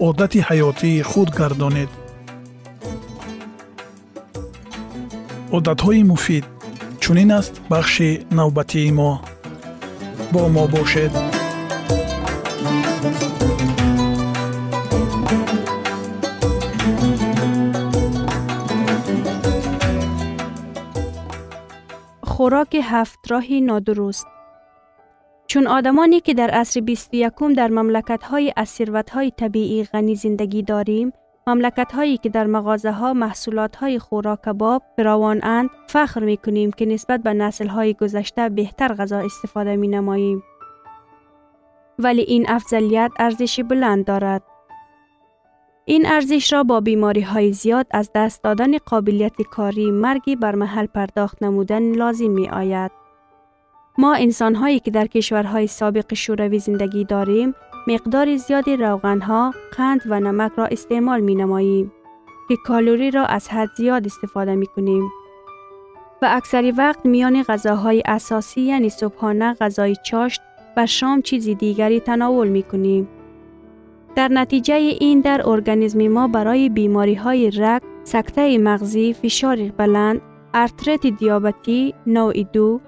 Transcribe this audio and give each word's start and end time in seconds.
عادت 0.00 0.52
حیاتی 0.52 1.02
خود 1.02 1.38
گردانید. 1.38 1.88
عادت 5.52 5.80
های 5.80 6.02
مفید 6.02 6.44
چونین 7.00 7.30
است 7.30 7.60
بخش 7.70 8.02
نوبتی 8.32 8.90
ما. 8.90 9.22
با 10.32 10.48
ما 10.48 10.66
باشد. 10.66 11.10
خوراک 22.22 22.76
هفت 22.82 23.30
راهی 23.30 23.60
نادرست 23.60 24.26
چون 25.48 25.66
آدمانی 25.66 26.20
که 26.20 26.34
در 26.34 26.50
عصر 26.50 26.80
21 26.80 27.32
در 27.56 27.68
مملکت 27.68 28.24
های 28.24 28.52
از 28.56 28.68
ثروت 28.68 29.10
های 29.10 29.30
طبیعی 29.30 29.84
غنی 29.84 30.14
زندگی 30.14 30.62
داریم 30.62 31.12
مملکت 31.46 31.92
هایی 31.92 32.16
که 32.16 32.28
در 32.28 32.46
مغازه 32.46 32.92
ها 32.92 33.12
محصولات 33.12 33.76
های 33.76 33.98
خوراک 33.98 34.42
کباب 34.42 34.82
فراوان 34.96 35.40
اند 35.42 35.70
فخر 35.86 36.24
می 36.24 36.36
کنیم 36.36 36.70
که 36.70 36.86
نسبت 36.86 37.22
به 37.22 37.34
نسل 37.34 37.66
های 37.66 37.94
گذشته 37.94 38.48
بهتر 38.48 38.94
غذا 38.94 39.18
استفاده 39.18 39.76
می 39.76 39.88
نماییم. 39.88 40.42
ولی 41.98 42.22
این 42.22 42.50
افضلیت 42.50 43.10
ارزش 43.18 43.60
بلند 43.60 44.04
دارد. 44.04 44.42
این 45.84 46.06
ارزش 46.06 46.52
را 46.52 46.62
با 46.62 46.80
بیماری 46.80 47.20
های 47.20 47.52
زیاد 47.52 47.86
از 47.90 48.10
دست 48.14 48.42
دادن 48.42 48.78
قابلیت 48.78 49.42
کاری 49.42 49.90
مرگی 49.90 50.36
بر 50.36 50.54
محل 50.54 50.86
پرداخت 50.86 51.42
نمودن 51.42 51.92
لازم 51.92 52.30
می 52.30 52.48
آید. 52.48 52.97
ما 54.00 54.14
انسان 54.14 54.54
هایی 54.54 54.80
که 54.80 54.90
در 54.90 55.06
کشورهای 55.06 55.66
سابق 55.66 56.14
شوروی 56.14 56.58
زندگی 56.58 57.04
داریم 57.04 57.54
مقدار 57.86 58.36
زیادی 58.36 58.76
روغنها، 58.76 59.54
قند 59.76 60.00
و 60.06 60.20
نمک 60.20 60.52
را 60.56 60.66
استعمال 60.66 61.20
می 61.20 61.34
نماییم 61.34 61.92
که 62.48 62.56
کالوری 62.56 63.10
را 63.10 63.26
از 63.26 63.48
حد 63.48 63.68
زیاد 63.76 64.06
استفاده 64.06 64.54
می 64.54 64.66
کنیم. 64.66 65.10
و 66.22 66.28
اکثر 66.30 66.72
وقت 66.78 67.06
میان 67.06 67.42
غذاهای 67.42 68.02
اساسی 68.06 68.60
یعنی 68.60 68.88
صبحانه 68.88 69.54
غذای 69.54 69.96
چاشت 70.04 70.40
و 70.76 70.86
شام 70.86 71.22
چیزی 71.22 71.54
دیگری 71.54 72.00
تناول 72.00 72.48
می 72.48 72.62
کنیم. 72.62 73.08
در 74.16 74.28
نتیجه 74.28 74.74
این 74.74 75.20
در 75.20 75.48
ارگانیسم 75.48 76.08
ما 76.08 76.28
برای 76.28 76.68
بیماری 76.68 77.14
های 77.14 77.50
رگ، 77.50 77.82
سکته 78.04 78.58
مغزی، 78.58 79.12
فشار 79.14 79.56
بلند، 79.56 80.20
ارترت 80.54 81.06
دیابتی، 81.06 81.94
نوع 82.06 82.42
دو، 82.42 82.80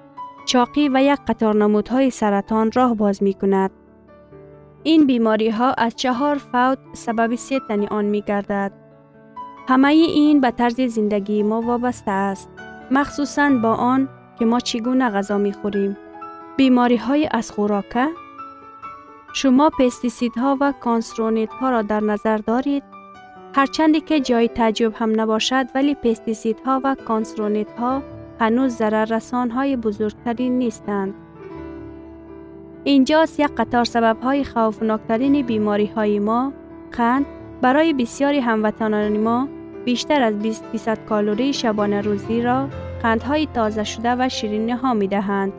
چاقی 0.50 0.88
و 0.88 1.02
یک 1.02 1.18
قطار 1.28 1.56
نمودهای 1.56 2.10
سرطان 2.10 2.72
راه 2.72 2.94
باز 2.94 3.22
می 3.22 3.34
کند. 3.34 3.70
این 4.82 5.06
بیماری 5.06 5.50
ها 5.50 5.72
از 5.72 5.96
چهار 5.96 6.36
فوت 6.36 6.78
سبب 6.92 7.34
سیتنی 7.34 7.86
آن 7.86 8.04
می 8.04 8.22
گردد. 8.22 8.72
همه 9.68 9.88
این 9.88 10.40
به 10.40 10.50
طرز 10.50 10.80
زندگی 10.80 11.42
ما 11.42 11.60
وابسته 11.60 12.10
است. 12.10 12.50
مخصوصا 12.90 13.50
با 13.62 13.74
آن 13.74 14.08
که 14.38 14.44
ما 14.44 14.60
چگونه 14.60 15.10
غذا 15.10 15.38
می 15.38 15.52
خوریم. 15.52 15.96
بیماری 16.56 16.96
های 16.96 17.28
از 17.30 17.50
خوراکه 17.50 18.08
شما 19.34 19.70
پستیسید 19.78 20.38
ها 20.38 20.56
و 20.60 20.72
کانسرونیت 20.80 21.50
ها 21.50 21.70
را 21.70 21.82
در 21.82 22.00
نظر 22.00 22.36
دارید 22.36 22.82
هرچندی 23.54 24.00
که 24.00 24.20
جای 24.20 24.48
تعجب 24.48 24.94
هم 24.94 25.20
نباشد 25.20 25.66
ولی 25.74 25.94
پستیسید 25.94 26.60
ها 26.66 26.80
و 26.84 26.96
کانسرونیت 27.04 27.72
ها 27.78 28.02
هنوز 28.40 28.76
ضرر 28.76 29.04
رسان 29.04 29.50
های 29.50 29.76
بزرگتری 29.76 30.50
نیستند. 30.50 31.14
اینجاست 32.84 33.40
یک 33.40 33.50
قطار 33.56 33.84
سبب 33.84 34.16
های 34.22 34.44
خوفناکترین 34.44 35.46
بیماری 35.46 35.86
های 35.86 36.18
ما 36.18 36.52
قند 36.92 37.26
برای 37.62 37.92
بسیاری 37.92 38.40
هموطنان 38.40 39.18
ما 39.18 39.48
بیشتر 39.84 40.22
از 40.22 40.38
20 40.38 40.64
فیصد 40.72 40.98
کالری 41.04 41.52
شبانه 41.52 42.00
روزی 42.00 42.42
را 42.42 42.68
قندهای 43.02 43.48
تازه 43.54 43.84
شده 43.84 44.16
و 44.18 44.28
شیرینی 44.28 44.72
ها 44.72 44.94
می 44.94 45.08
دهند. 45.08 45.52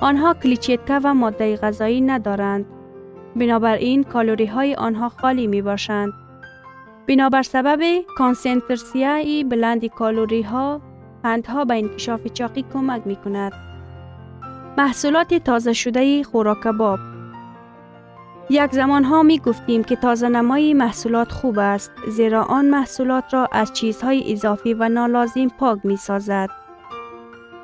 آنها 0.00 0.34
کلیچیتکه 0.34 1.00
و 1.04 1.14
ماده 1.14 1.56
غذایی 1.56 2.00
ندارند. 2.00 2.66
بنابراین 3.36 4.04
کالری 4.04 4.46
های 4.46 4.74
آنها 4.74 5.08
خالی 5.08 5.46
می 5.46 5.62
باشند. 5.62 6.12
بنابر 7.08 7.42
سبب 7.42 7.80
کانسنترسیای 8.18 9.44
بلند 9.44 9.86
کالری 9.86 10.42
ها 10.42 10.80
قندها 11.24 11.64
به 11.64 11.74
انکشاف 11.74 12.26
چاقی 12.26 12.64
کمک 12.72 13.02
می 13.04 13.16
کند. 13.16 13.52
محصولات 14.78 15.34
تازه 15.34 15.72
شده 15.72 16.22
خوراک 16.22 16.66
باب 16.66 16.98
یک 18.50 18.72
زمان 18.72 19.04
ها 19.04 19.22
می 19.22 19.38
گفتیم 19.38 19.84
که 19.84 19.96
تازه 19.96 20.28
نمایی 20.28 20.74
محصولات 20.74 21.32
خوب 21.32 21.58
است 21.58 21.92
زیرا 22.08 22.42
آن 22.42 22.64
محصولات 22.64 23.34
را 23.34 23.48
از 23.52 23.72
چیزهای 23.72 24.32
اضافی 24.32 24.74
و 24.74 24.88
نالازم 24.88 25.48
پاک 25.48 25.78
می 25.84 25.96
سازد. 25.96 26.50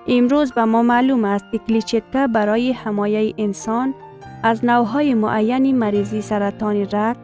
امروز 0.08 0.52
به 0.52 0.64
ما 0.64 0.82
معلوم 0.82 1.24
است 1.24 1.44
که 1.52 1.58
کلیچتکه 1.58 2.26
برای 2.26 2.72
حمایه 2.72 3.34
انسان 3.38 3.94
از 4.42 4.64
نوهای 4.64 5.14
معینی 5.14 5.72
مریضی 5.72 6.22
سرطان 6.22 6.76
رگ 6.92 7.16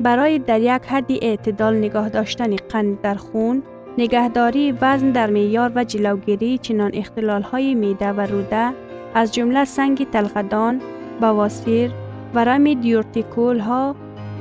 برای 0.00 0.38
در 0.38 0.60
یک 0.60 0.82
حدی 0.86 1.18
اعتدال 1.22 1.76
نگاه 1.76 2.08
داشتن 2.08 2.56
قند 2.56 3.00
در 3.00 3.14
خون، 3.14 3.62
نگهداری 3.98 4.72
وزن 4.80 5.10
در 5.10 5.30
میار 5.30 5.72
و 5.74 5.84
جلوگیری 5.84 6.58
چنان 6.58 6.90
اختلال 6.94 7.42
های 7.42 7.74
میده 7.74 8.12
و 8.12 8.20
روده 8.20 8.72
از 9.14 9.34
جمله 9.34 9.64
سنگ 9.64 10.10
تلقدان، 10.10 10.80
بواسیر، 11.20 11.90
ورم 12.34 12.74
دیورتیکول 12.74 13.58
ها، 13.58 13.94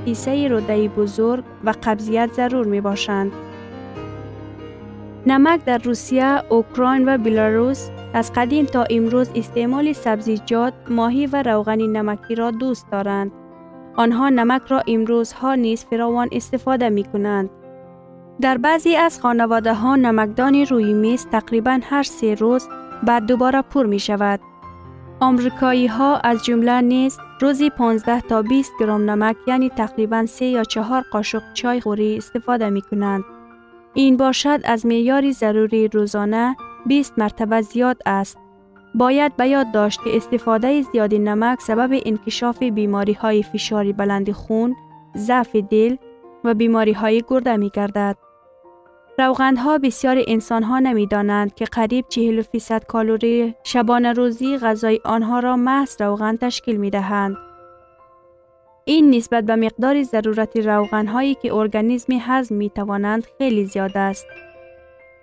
ایسه 0.06 0.48
روده 0.48 0.88
بزرگ 0.88 1.44
و 1.63 1.74
قبضیت 1.83 2.33
ضرور 2.33 2.65
می 2.65 2.81
باشند. 2.81 3.31
نمک 5.27 5.65
در 5.65 5.77
روسیه، 5.77 6.44
اوکراین 6.50 7.09
و 7.09 7.18
بلاروس 7.18 7.89
از 8.13 8.33
قدیم 8.33 8.65
تا 8.65 8.83
امروز 8.89 9.30
استعمال 9.36 9.94
سبزیجات، 9.94 10.74
ماهی 10.89 11.25
و 11.25 11.44
روغن 11.44 11.81
نمکی 11.81 12.36
را 12.36 12.51
دوست 12.51 12.92
دارند. 12.92 13.31
آنها 13.95 14.30
نمک 14.30 14.62
را 14.68 14.83
امروزها 14.88 15.56
نیز 15.56 15.86
فراوان 15.86 16.30
استفاده 16.31 16.89
می 16.89 17.03
کنند. 17.03 17.50
در 18.41 18.57
بعضی 18.57 18.95
از 18.95 19.19
خانواده 19.19 19.73
ها 19.73 19.95
نمکدان 19.95 20.55
روی 20.55 20.93
میز 20.93 21.27
تقریبا 21.31 21.79
هر 21.83 22.03
سه 22.03 22.35
روز 22.35 22.67
بعد 23.03 23.25
دوباره 23.25 23.61
پر 23.61 23.85
می 23.85 23.99
شود. 23.99 24.39
آمریکایی 25.19 25.88
ها 25.88 26.17
از 26.17 26.45
جمله 26.45 26.81
نیز 26.81 27.17
روزی 27.41 27.69
15 27.69 28.21
تا 28.21 28.41
20 28.41 28.71
گرم 28.79 29.09
نمک 29.09 29.35
یعنی 29.47 29.69
تقریبا 29.69 30.25
3 30.25 30.45
یا 30.45 30.63
4 30.63 31.03
قاشق 31.11 31.41
چای 31.53 31.81
خوری 31.81 32.17
استفاده 32.17 32.69
می 32.69 32.81
کنند. 32.81 33.23
این 33.93 34.17
باشد 34.17 34.59
از 34.63 34.85
معیار 34.85 35.31
ضروری 35.31 35.88
روزانه 35.88 36.55
20 36.85 37.19
مرتبه 37.19 37.61
زیاد 37.61 37.97
است. 38.05 38.38
باید 38.95 39.35
به 39.35 39.47
یاد 39.47 39.71
داشت 39.71 40.03
که 40.03 40.15
استفاده 40.15 40.81
زیاد 40.81 41.13
نمک 41.13 41.61
سبب 41.61 42.01
انکشاف 42.05 42.63
بیماری 42.63 43.13
های 43.13 43.43
فشار 43.43 43.91
بلند 43.91 44.31
خون، 44.31 44.75
ضعف 45.17 45.55
دل 45.55 45.95
و 46.43 46.53
بیماری 46.53 46.91
های 46.91 47.23
گرده 47.27 47.57
می 47.57 47.69
گردد. 47.69 48.17
روغندها 49.19 49.78
بسیار 49.78 50.24
انسان 50.28 50.63
ها 50.63 50.80
نمی 50.80 51.08
دانند 51.08 51.56
که 51.56 51.66
قریب 51.66 52.06
40 52.10 52.42
فیصد 52.42 52.86
کالوری 52.86 53.56
شبانه 53.63 54.13
روزی 54.13 54.58
غذای 54.58 55.00
آنها 55.06 55.40
را 55.40 55.56
محض 55.56 56.02
روغن 56.02 56.36
تشکیل 56.36 56.78
می 56.78 56.90
دهند. 56.90 57.38
این 58.86 59.16
نسبت 59.16 59.44
به 59.44 59.56
مقدار 59.56 60.04
ضرورت 60.04 60.58
روغن 60.58 61.08
هایی 61.08 61.36
که 61.36 61.54
ارگانیسم 61.54 62.13
هضم 62.22 62.56
می 62.56 62.69
توانند 62.69 63.28
خیلی 63.38 63.66
زیاد 63.66 63.98
است. 63.98 64.25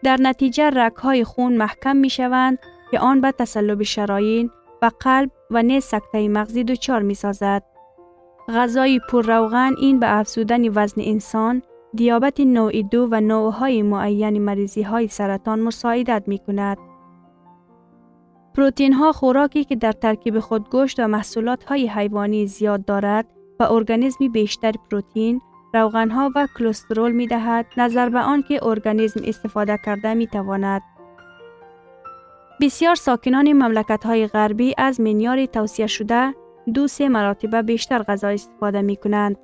در 0.02 0.16
نتیجه 0.20 0.70
رک 0.70 0.94
های 0.94 1.24
خون 1.24 1.56
محکم 1.56 1.96
می 1.96 2.10
شوند 2.10 2.58
که 2.90 2.98
آن 2.98 3.20
به 3.20 3.32
تسلب 3.32 3.82
شراین 3.82 4.50
و 4.82 4.90
قلب 5.00 5.30
و 5.50 5.62
نیز 5.62 5.84
سکته 5.84 6.28
مغزی 6.28 6.64
دچار 6.64 7.02
می 7.02 7.14
سازد. 7.14 7.62
غذای 8.48 9.00
پر 9.08 9.22
روغن 9.22 9.74
این 9.80 10.00
به 10.00 10.18
افزودن 10.18 10.68
وزن 10.68 11.02
انسان، 11.04 11.62
دیابت 11.94 12.40
نوع 12.40 12.82
دو 12.82 13.08
و 13.10 13.20
نوعهای 13.20 13.82
معین 13.82 14.42
مریضی 14.42 14.82
های 14.82 15.08
سرطان 15.08 15.60
مساعدت 15.60 16.22
می 16.26 16.38
کند. 16.38 16.78
پروتین 18.54 18.92
ها 18.92 19.12
خوراکی 19.12 19.64
که 19.64 19.76
در 19.76 19.92
ترکیب 19.92 20.40
خود 20.40 20.70
گوشت 20.70 21.00
و 21.00 21.08
محصولات 21.08 21.64
های 21.64 21.88
حیوانی 21.88 22.46
زیاد 22.46 22.84
دارد 22.84 23.26
و 23.60 23.62
ارگانیسمی 23.62 24.28
بیشتر 24.28 24.72
پروتین، 24.90 25.40
روغن 25.74 26.10
ها 26.10 26.30
و 26.36 26.48
کلسترول 26.58 27.12
می 27.12 27.26
دهد 27.26 27.66
نظر 27.76 28.08
به 28.08 28.18
آن 28.18 28.42
که 28.42 28.66
ارگانیسم 28.66 29.20
استفاده 29.24 29.78
کرده 29.84 30.14
می 30.14 30.26
تواند. 30.26 30.82
بسیار 32.60 32.94
ساکنان 32.94 33.52
مملکت 33.52 34.06
های 34.06 34.26
غربی 34.26 34.74
از 34.78 35.00
منیار 35.00 35.46
توصیه 35.46 35.86
شده 35.86 36.34
دو 36.74 36.86
سه 36.86 37.08
مراتبه 37.08 37.62
بیشتر 37.62 38.02
غذا 38.02 38.28
استفاده 38.28 38.82
می 38.82 38.96
کنند. 38.96 39.36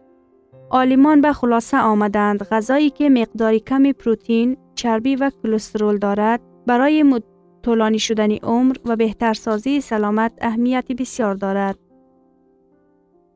آلیمان 0.70 1.20
به 1.20 1.32
خلاصه 1.32 1.78
آمدند 1.78 2.43
غذایی 2.43 2.90
که 2.90 3.11
مقداری 3.11 3.61
کمی 3.61 3.93
پروتین، 3.93 4.56
چربی 4.75 5.16
و 5.16 5.31
کلسترول 5.43 5.99
دارد 5.99 6.40
برای 6.66 7.20
طولانی 7.62 7.99
شدن 7.99 8.32
عمر 8.32 8.76
و 8.84 8.96
بهترسازی 8.96 9.81
سلامت 9.81 10.32
اهمیت 10.40 10.93
بسیار 10.93 11.34
دارد. 11.34 11.78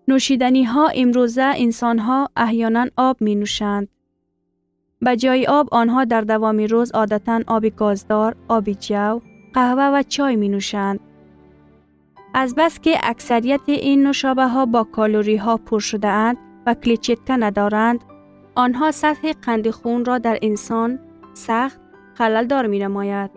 نوشیدنی 0.08 0.64
ها 0.64 0.88
امروزه 0.94 1.52
انسان 1.56 1.98
ها 1.98 2.28
احیانا 2.36 2.86
آب 2.96 3.16
می 3.20 3.34
نوشند. 3.34 3.88
به 5.00 5.16
جای 5.16 5.46
آب 5.46 5.68
آنها 5.72 6.04
در 6.04 6.20
دوام 6.20 6.58
روز 6.58 6.92
عادتا 6.92 7.40
آب 7.46 7.66
گازدار، 7.66 8.36
آب 8.48 8.70
جو، 8.70 9.20
قهوه 9.54 9.98
و 9.98 10.02
چای 10.02 10.36
می 10.36 10.48
نوشند. 10.48 11.00
از 12.34 12.54
بس 12.54 12.80
که 12.80 12.98
اکثریت 13.02 13.60
این 13.66 14.02
نوشابه 14.02 14.46
ها 14.46 14.66
با 14.66 14.84
کالوری 14.84 15.36
ها 15.36 15.56
پر 15.56 15.78
شده 15.78 16.08
اند 16.08 16.36
و 16.68 16.74
کلیچتکه 16.74 17.36
ندارند، 17.36 18.04
آنها 18.54 18.90
سطح 18.90 19.32
قند 19.32 19.70
خون 19.70 20.04
را 20.04 20.18
در 20.18 20.38
انسان 20.42 20.98
سخت 21.34 21.80
خلل 22.14 22.44
دار 22.44 22.66
می 22.66 22.78
نماید 22.78 23.30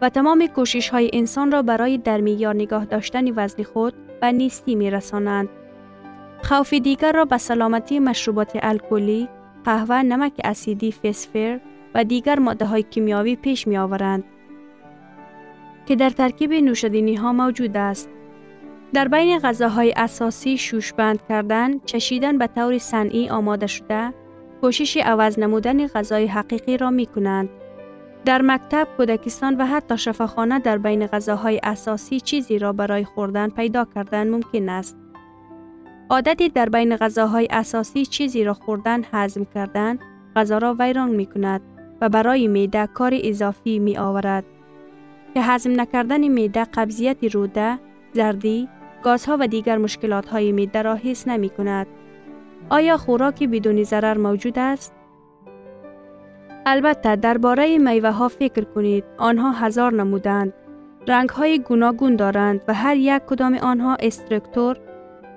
و 0.00 0.08
تمام 0.08 0.46
کوشش 0.46 0.88
های 0.88 1.10
انسان 1.12 1.52
را 1.52 1.62
برای 1.62 1.98
در 1.98 2.20
میار 2.20 2.54
نگاه 2.54 2.84
داشتن 2.84 3.38
وزن 3.38 3.62
خود 3.62 3.94
به 4.20 4.32
نیستی 4.32 4.74
می 4.74 4.90
رسانند. 4.90 5.48
خوف 6.42 6.74
دیگر 6.74 7.12
را 7.12 7.24
به 7.24 7.38
سلامتی 7.38 7.98
مشروبات 7.98 8.58
الکلی، 8.62 9.28
قهوه، 9.64 10.02
نمک 10.02 10.32
اسیدی، 10.44 10.92
فسفر 10.92 11.60
و 11.94 12.04
دیگر 12.04 12.38
ماده 12.38 12.64
های 12.64 12.82
کیمیاوی 12.82 13.36
پیش 13.36 13.66
می 13.66 13.78
آورند 13.78 14.24
که 15.86 15.96
در 15.96 16.10
ترکیب 16.10 16.52
نوشیدنی 16.52 17.14
ها 17.14 17.32
موجود 17.32 17.76
است. 17.76 18.08
در 18.94 19.08
بین 19.08 19.38
غذاهای 19.38 19.92
اساسی 19.96 20.58
شوش 20.58 20.92
بند 20.92 21.18
کردن، 21.28 21.78
چشیدن 21.78 22.38
به 22.38 22.46
طور 22.46 22.78
صنعی 22.78 23.28
آماده 23.28 23.66
شده، 23.66 24.14
کوشش 24.60 24.96
عوض 24.96 25.38
نمودن 25.38 25.86
غذای 25.86 26.26
حقیقی 26.26 26.76
را 26.76 26.90
می 26.90 27.06
کنند. 27.06 27.48
در 28.24 28.42
مکتب، 28.42 28.88
کودکستان 28.96 29.56
و 29.56 29.66
حتی 29.66 29.98
شفاخانه 29.98 30.58
در 30.58 30.78
بین 30.78 31.06
غذاهای 31.06 31.60
اساسی 31.62 32.20
چیزی 32.20 32.58
را 32.58 32.72
برای 32.72 33.04
خوردن 33.04 33.48
پیدا 33.48 33.86
کردن 33.94 34.30
ممکن 34.30 34.68
است. 34.68 34.96
عادتی 36.10 36.48
در 36.48 36.68
بین 36.68 36.96
غذاهای 36.96 37.48
اساسی 37.50 38.06
چیزی 38.06 38.44
را 38.44 38.54
خوردن 38.54 39.02
هضم 39.12 39.46
کردن 39.54 39.98
غذا 40.36 40.58
را 40.58 40.76
ویران 40.78 41.10
می 41.10 41.26
کند 41.26 41.60
و 42.00 42.08
برای 42.08 42.48
میده 42.48 42.86
کار 42.86 43.12
اضافی 43.22 43.78
می 43.78 43.96
آورد 43.96 44.44
که 45.34 45.42
هضم 45.42 45.80
نکردن 45.80 46.28
میده 46.28 46.64
قبضیت 46.64 47.24
روده، 47.34 47.78
زردی، 48.12 48.68
گازها 49.04 49.36
و 49.40 49.46
دیگر 49.46 49.78
مشکلات 49.78 50.28
های 50.28 50.52
میده 50.52 50.82
را 50.82 50.94
حس 50.94 51.28
نمی 51.28 51.48
کند. 51.48 51.86
آیا 52.70 52.96
خوراکی 52.96 53.46
بدون 53.46 53.82
ضرر 53.82 54.18
موجود 54.18 54.58
است؟ 54.58 54.94
البته 56.66 57.16
درباره 57.16 57.78
میوه 57.78 58.10
ها 58.10 58.28
فکر 58.28 58.64
کنید. 58.64 59.04
آنها 59.18 59.52
هزار 59.52 59.92
نمودند. 59.92 60.52
رنگ 61.08 61.28
های 61.28 61.58
گوناگون 61.58 62.16
دارند 62.16 62.60
و 62.68 62.74
هر 62.74 62.96
یک 62.96 63.22
کدام 63.26 63.54
آنها 63.54 63.96
استرکتور 64.00 64.76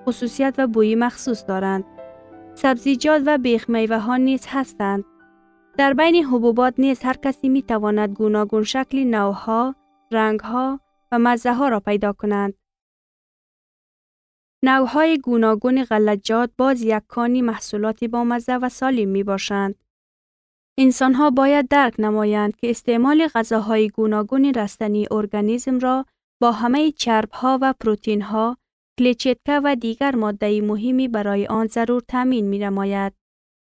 خصوصیت 0.06 0.56
و 0.58 0.68
بویی 0.68 0.96
مخصوص 0.96 1.46
دارند. 1.48 1.84
سبزیجات 2.54 3.22
و 3.26 3.38
بیخ 3.38 3.70
میوه 3.70 3.98
ها 3.98 4.18
نیز 4.18 4.46
هستند. 4.50 5.04
در 5.78 5.94
بین 5.94 6.16
حبوبات 6.26 6.74
نیز 6.78 7.04
هر 7.04 7.14
کسی 7.14 7.50
می 7.50 7.62
تواند 7.62 8.10
گوناگون 8.10 8.64
شکل 8.64 9.04
نوها، 9.04 9.76
رنگها 10.12 10.80
و 11.12 11.20
مزه 11.20 11.54
ها 11.54 11.70
را 11.70 11.80
پیدا 11.80 12.14
کنند. 12.14 12.54
نوهای 14.68 15.18
گوناگون 15.18 15.84
غلجات 15.84 16.52
باز 16.58 16.82
یکانی 16.82 17.42
محصولاتی 17.42 18.08
با 18.08 18.24
مزه 18.24 18.54
و 18.58 18.70
سالم 18.70 19.10
می 19.10 19.24
باشند. 19.24 19.76
انسان 20.80 21.14
ها 21.14 21.30
باید 21.30 21.68
درک 21.68 21.96
نمایند 22.00 22.56
که 22.56 22.70
استعمال 22.70 23.28
غذاهای 23.28 23.90
گوناگون 23.90 24.54
رستنی 24.54 25.08
ارگانیسم 25.12 25.80
را 25.80 26.06
با 26.42 26.52
همه 26.52 26.92
چرب 26.92 27.32
ها 27.32 27.60
و 27.62 27.74
پروتین 27.80 28.22
ها 28.22 28.58
کلیچتکه 29.00 29.62
و 29.64 29.76
دیگر 29.76 30.16
ماده 30.16 30.62
مهمی 30.62 31.08
برای 31.08 31.48
آن 31.48 31.68
ضرور 31.68 32.02
تامین 32.08 32.46
می 32.48 32.60
نماید. 32.60 33.14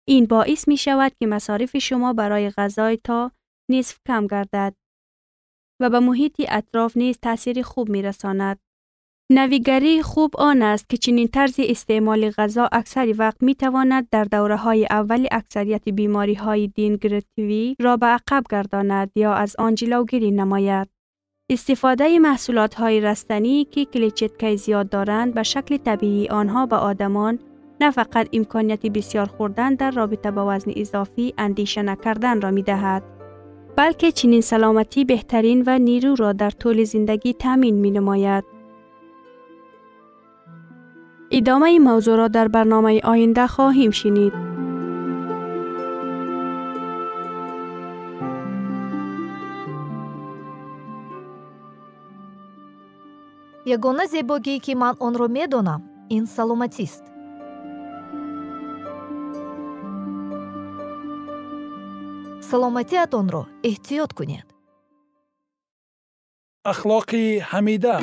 این 0.08 0.26
باعث 0.26 0.68
می 0.68 0.76
شود 0.76 1.12
که 1.20 1.26
مصارف 1.26 1.78
شما 1.78 2.12
برای 2.12 2.50
غذای 2.50 2.96
تا 3.04 3.32
نصف 3.70 3.98
کم 4.06 4.26
گردد 4.26 4.74
و 5.80 5.90
به 5.90 6.00
محیط 6.00 6.42
اطراف 6.48 6.96
نیز 6.96 7.18
تاثیر 7.22 7.62
خوب 7.62 7.88
می 7.88 8.02
رساند. 8.02 8.58
نویگری 9.32 10.02
خوب 10.02 10.30
آن 10.38 10.62
است 10.62 10.88
که 10.88 10.96
چنین 10.96 11.28
طرز 11.28 11.54
استعمال 11.58 12.30
غذا 12.30 12.68
اکثر 12.72 13.14
وقت 13.18 13.42
می 13.42 13.54
تواند 13.54 14.08
در 14.10 14.24
دوره 14.24 14.56
های 14.56 14.86
اول 14.90 15.26
اکثریت 15.30 15.88
بیماری 15.88 16.34
های 16.34 16.68
دینگرتیوی 16.68 17.76
را 17.80 17.96
به 17.96 18.06
عقب 18.06 18.44
گرداند 18.50 19.10
یا 19.16 19.32
از 19.32 19.56
آن 19.58 19.74
جلوگیری 19.74 20.30
نماید. 20.30 20.88
استفاده 21.50 22.18
محصولات 22.18 22.74
های 22.74 23.00
رستنی 23.00 23.64
که 23.64 23.84
کلیچتکه 23.84 24.56
زیاد 24.56 24.88
دارند 24.88 25.34
به 25.34 25.42
شکل 25.42 25.76
طبیعی 25.76 26.28
آنها 26.28 26.66
به 26.66 26.76
آدمان 26.76 27.38
نه 27.80 27.90
فقط 27.90 28.28
امکانیت 28.32 28.86
بسیار 28.86 29.26
خوردن 29.26 29.74
در 29.74 29.90
رابطه 29.90 30.30
با 30.30 30.46
وزن 30.48 30.72
اضافی 30.76 31.34
اندیشه 31.38 31.82
نکردن 31.82 32.40
را 32.40 32.50
می 32.50 32.62
دهد. 32.62 33.02
بلکه 33.76 34.12
چنین 34.12 34.40
سلامتی 34.40 35.04
بهترین 35.04 35.64
و 35.66 35.78
نیرو 35.78 36.14
را 36.14 36.32
در 36.32 36.50
طول 36.50 36.84
زندگی 36.84 37.32
تامین 37.32 37.74
می 37.74 37.90
نماید. 37.90 38.53
идомаи 41.38 41.78
мавзӯъро 41.86 42.26
дар 42.36 42.48
барномаи 42.54 42.98
оинда 43.12 43.46
хоҳем 43.54 43.92
шинид. 44.00 44.34
Ягона 53.74 54.04
зебогие 54.12 54.58
ки 54.64 54.72
ман 54.82 54.94
онро 55.06 55.26
медонам 55.36 55.80
ин 56.16 56.24
саломатист. 56.36 57.04
Саломатиатонро 62.48 63.42
эҳтиёт 63.70 64.10
кунед. 64.18 64.46
Ахлоқи 66.72 67.24
ҳамида 67.50 67.96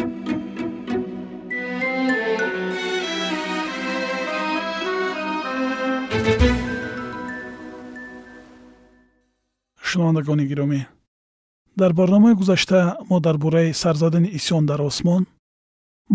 шунавандагони 9.91 10.45
гиромӣ. 10.51 10.81
Дар 11.79 11.91
барномаи 11.99 12.33
гузашта 12.39 12.79
мо 13.09 13.17
дар 13.25 13.37
бораи 13.43 13.73
сарзадани 13.81 14.29
исён 14.39 14.63
дар 14.69 14.81
осмон 14.89 15.23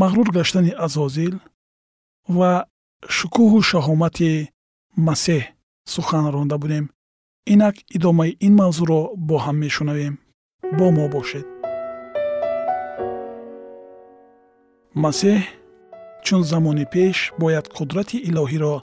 мағрур 0.01 0.29
гаштани 0.37 0.73
азозил 0.87 1.35
ва 2.37 2.53
шукӯҳу 3.17 3.59
шаҳомати 3.71 4.31
масеҳ 5.07 5.43
сухан 5.93 6.25
ронда 6.35 6.57
будем. 6.63 6.85
Инак 7.53 7.77
идомаи 7.97 8.37
ин 8.47 8.53
мавзӯъро 8.61 9.01
бо 9.29 9.37
ҳам 9.45 9.57
мешунавем. 9.65 10.15
Бо 10.79 10.87
мо 10.97 11.05
бошед. 11.15 11.47
Масеҳ 15.05 15.39
чун 16.25 16.43
замони 16.51 16.87
пеш 16.95 17.17
бояд 17.43 17.67
қудрати 17.77 18.17
илоҳиро 18.29 18.75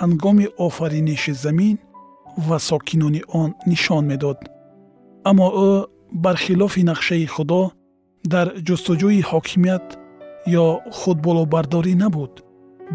ҳангоми 0.00 0.46
офариниши 0.66 1.32
замин 1.44 1.76
ва 2.36 2.58
сокинони 2.58 3.22
он 3.28 3.54
нишон 3.66 4.06
медод. 4.06 4.38
Аммо 5.24 5.46
ӯ 5.68 5.70
бархилофи 6.24 6.82
нақшаи 6.90 7.26
худо 7.34 7.62
дар 8.32 8.46
ҷустуҷӯи 8.66 9.20
ҳокимият 9.30 9.86
ё 10.64 10.66
худболобардорӣ 10.98 11.94
набуд 12.02 12.32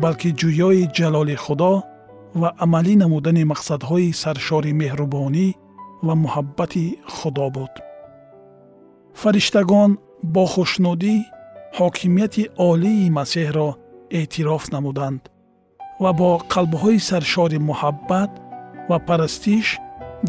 балки 0.01 0.29
ҷӯёи 0.39 0.83
ҷалоли 0.97 1.35
худо 1.45 1.73
ва 2.41 2.49
амалӣ 2.63 2.93
намудани 3.03 3.43
мақсадҳои 3.51 4.17
саршори 4.23 4.71
меҳрубонӣ 4.81 5.47
ва 6.05 6.13
муҳаббати 6.23 6.85
худо 7.15 7.47
буд. 7.55 7.73
Фариштагон 9.21 9.91
бо 10.33 10.43
хушнудӣ 10.53 11.15
ҳокимияти 11.77 12.43
олии 12.69 13.13
масеҳро 13.17 13.69
эътироф 14.19 14.63
намуданд 14.75 15.21
ва 16.03 16.11
бо 16.19 16.29
қалбҳои 16.53 16.99
саршори 17.09 17.59
муҳаббат 17.69 18.31
ва 18.89 18.97
парастиш 19.07 19.67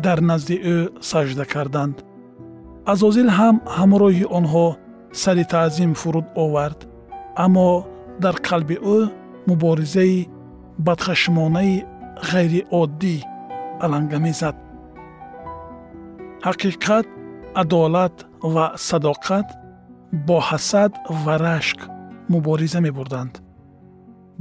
дар 0.05 0.19
назди 0.31 0.57
ӯ 0.75 0.77
сажда 1.11 1.45
карданд. 1.53 1.97
Азозил 2.93 3.29
ҳам 3.39 3.57
ҳамроҳи 3.77 4.25
онҳо 4.39 4.67
сари 5.23 5.45
таъзим 5.55 5.93
фуруд 6.01 6.27
овард 6.45 6.81
аммо 7.45 7.69
дар 8.23 8.37
қалби 8.49 8.77
ӯ 8.97 8.99
муборизаи 9.49 10.29
бадхашмонаи 10.87 11.75
ғайриоддӣ 12.31 13.17
аланга 13.85 14.19
мезад. 14.27 14.57
Ҳақиқат 16.47 17.07
адолат 17.63 18.17
ва 18.55 18.67
садоқат 18.89 19.49
бо 20.27 20.37
ҳасад 20.49 20.93
ва 21.25 21.35
рашк 21.47 21.79
мубориза 22.33 22.81
мебурданд. 22.87 23.35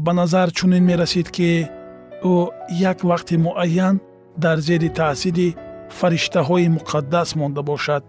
Ба 0.04 0.12
назар 0.20 0.48
чунин 0.58 0.84
мерасид 0.90 1.28
ки 1.36 1.50
ӯ 2.34 2.36
як 2.90 3.00
вақти 3.10 3.36
муайян 3.46 3.96
дар 4.44 4.58
зери 4.68 4.90
таъсири 5.00 5.50
фариштаҳои 5.98 6.68
муқаддас 6.78 7.30
монда 7.40 7.62
бошад. 7.72 8.04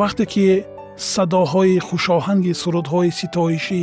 Вақте 0.00 0.24
ки 0.32 0.46
садоҳои 1.12 1.76
хушоҳанги 1.86 2.52
сурудҳои 2.62 3.10
ситоишӣ 3.20 3.82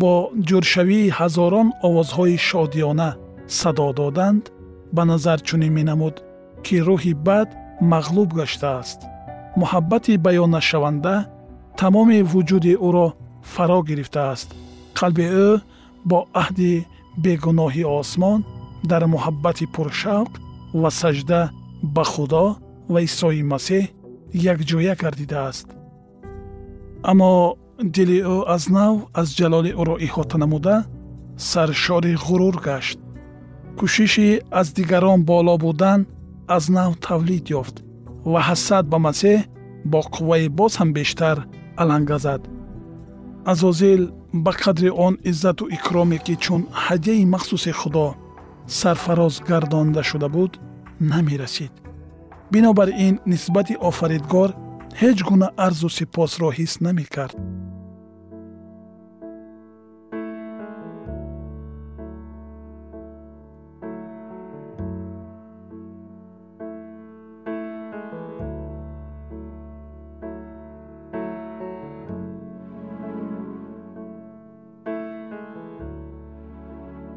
бо 0.00 0.12
ҷӯршавии 0.48 1.14
ҳазорон 1.18 1.68
овозҳои 1.86 2.36
шодиёна 2.48 3.10
садо 3.58 3.88
доданд 4.00 4.44
ба 4.96 5.02
назар 5.10 5.38
чунин 5.48 5.72
менамуд 5.78 6.16
ки 6.64 6.76
рӯҳи 6.88 7.14
бад 7.28 7.48
мағлуб 7.92 8.30
гаштааст. 8.40 9.00
Муҳаббати 9.60 10.12
баённашаванда 10.26 11.14
тамоми 11.80 12.18
вуҷуди 12.32 12.74
ӯро 12.88 13.08
фаро 13.52 13.78
гирифтааст. 13.88 14.48
Қалби 14.98 15.26
ӯ 15.46 15.50
бо 16.10 16.18
аҳди 16.42 16.72
бегуноҳи 17.24 17.84
осмон 18.00 18.40
дар 18.90 19.02
муҳаббати 19.14 19.66
пуршавқ 19.74 20.32
ва 20.80 20.90
сажда 20.90 21.40
ба 21.82 22.04
худо 22.12 22.46
ва 22.92 23.00
исои 23.08 23.42
масеҳ 23.52 23.84
якҷоя 24.52 24.94
гардидааст. 25.02 25.68
Аммо 27.10 27.32
дили 27.94 28.18
ӯ 28.34 28.36
аз 28.54 28.64
нав 28.76 28.94
аз 29.20 29.28
ҷалоли 29.38 29.72
ӯро 29.80 29.96
иҳота 30.06 30.36
намуда 30.42 30.76
саршори 31.50 32.14
ғурур 32.24 32.56
гашт. 32.66 32.98
Кӯшиши 33.78 34.28
аз 34.60 34.66
дигарон 34.76 35.20
боло 35.30 35.54
будан 35.64 36.00
аз 36.56 36.64
нав 36.76 36.90
тавлид 37.06 37.46
ёфт 37.60 37.76
ва 38.32 38.40
ҳасад 38.48 38.84
ба 38.92 38.98
масеҳ 39.06 39.38
бо 39.90 40.00
қувваи 40.14 40.48
боз 40.58 40.72
ҳам 40.80 40.90
бештар 40.98 41.36
аланга 41.82 42.18
зад. 42.26 42.42
Азозил 43.52 44.02
ба 44.44 44.52
қадри 44.62 44.90
он 45.06 45.14
иззату 45.30 45.64
икроме 45.76 46.18
ки 46.26 46.34
чун 46.44 46.62
ҳадияи 46.84 47.24
махсуси 47.34 47.72
худо 47.80 48.06
сарфароз 48.68 49.40
гардонда 49.40 50.02
шуда 50.02 50.28
буд 50.28 50.58
намерасид. 51.00 51.72
Бинобар 52.50 52.88
ин 52.88 53.20
нисбати 53.26 53.74
офаридгор 53.80 54.50
ҳеҷ 55.00 55.18
гуна 55.28 55.48
арзу 55.56 55.88
сипосро 55.88 56.48
ҳис 56.58 56.80
намекард. 56.80 57.36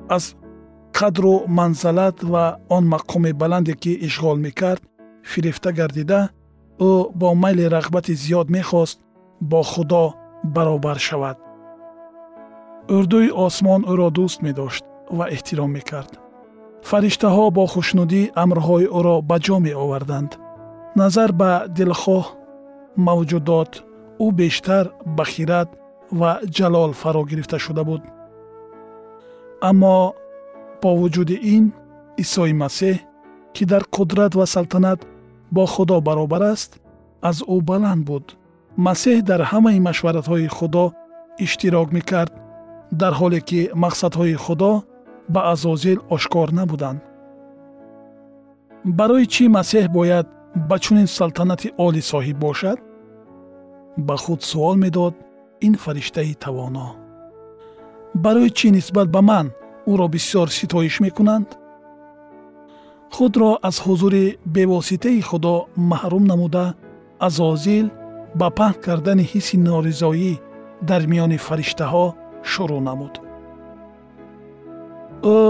Аз 0.10 0.36
қадру 1.02 1.34
манзалат 1.48 2.18
ва 2.32 2.46
он 2.70 2.84
мақоми 2.94 3.32
баланде 3.42 3.74
ки 3.74 3.92
ишғол 4.08 4.38
мекард 4.46 4.84
фирифта 5.32 5.72
гардида 5.80 6.30
ӯ 6.80 6.92
бо 7.20 7.34
майли 7.44 7.66
рағбати 7.76 8.14
зиёд 8.24 8.48
мехост 8.58 9.00
бо 9.42 9.62
худо 9.64 10.14
баробар 10.44 11.00
шавад. 11.08 11.38
Урдуи 12.96 13.30
осмон 13.46 13.82
ӯро 13.92 14.10
дӯст 14.18 14.40
медошт 14.46 14.84
ва 15.18 15.26
эҳтиром 15.36 15.72
мекард. 15.78 16.12
Фариштаҳо 16.90 17.46
бо 17.58 17.64
хушнудӣ 17.74 18.22
амрҳои 18.44 18.88
ӯро 18.98 19.16
ба 19.30 19.38
ҷо 19.46 19.58
меоварданд. 19.66 20.32
Назар 21.00 21.32
ба 21.42 21.52
дилхоҳ 21.78 22.26
мавҷудот 23.08 23.72
ӯ 24.26 24.28
бештар 24.40 24.86
ба 25.18 25.24
хират 25.34 25.70
ва 26.20 26.32
ҷалол 26.56 26.92
фаро 27.02 27.24
гирифта 27.30 27.58
шуда 27.66 27.84
буд. 27.90 28.02
Аммо 29.70 29.96
бо 30.82 30.90
вуҷуди 31.00 31.38
ин 31.56 31.66
исои 32.24 32.54
масеҳ 32.64 32.98
ки 33.56 33.64
дар 33.72 33.84
қудрат 33.96 34.34
ва 34.40 34.46
салтанат 34.56 35.00
бо 35.56 35.64
худо 35.74 35.98
баробар 36.08 36.44
аст 36.54 36.72
аз 37.30 37.38
ӯ 37.56 37.58
баланд 37.70 38.02
буд. 38.10 38.26
Масеҳ 38.88 39.18
дар 39.30 39.42
ҳамаи 39.52 39.80
машваратҳои 39.88 40.48
худо 40.58 40.86
иштирок 41.46 41.88
мекард 41.98 42.34
дар 43.02 43.14
ҳоле 43.20 43.40
ки 43.50 43.62
мақсадҳои 43.84 44.36
худо 44.46 44.72
ба 45.34 45.42
азозил 45.54 46.00
ошкор 46.16 46.48
набуданд. 46.60 47.00
Барои 48.98 49.26
чӣ 49.34 49.44
масеҳ 49.58 49.86
бояд 49.98 50.28
ба 50.70 50.76
чунин 50.84 51.08
салтанати 51.18 51.68
олӣ 51.86 52.02
соҳиб 52.12 52.38
бошад? 52.46 52.80
Ба 54.08 54.16
худ 54.24 54.42
суол 54.50 54.76
медод 54.84 55.16
ин 55.68 55.74
фариштаи 55.84 56.34
тавоно. 56.44 56.88
Барои 58.24 58.50
чӣ 58.58 58.68
нисбат 58.78 59.08
ба 59.16 59.22
ман 59.30 59.48
ӯро 59.92 60.08
бисёр 60.16 60.48
ситоиш 60.58 60.96
мекунанд? 61.06 61.50
Худро 63.16 63.52
аз 63.68 63.78
ҳузури 63.86 64.26
бевоситаи 64.56 65.22
худо 65.30 65.56
маҳрум 65.92 66.24
намуда 66.32 66.66
азозил 67.28 67.88
ба 68.40 68.48
паҳн 68.58 68.82
кардани 68.86 69.26
ҳисси 69.32 69.56
норизоӣ 69.68 70.34
дар 70.90 71.02
миёни 71.12 71.38
фариштаҳо 71.48 72.06
шурӯъ 72.52 72.80
намуд. 72.88 73.14
Ӯ 75.38 75.42